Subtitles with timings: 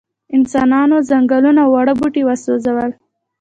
[0.37, 2.91] انسانانو ځنګلونه او واړه بوټي وسوځول.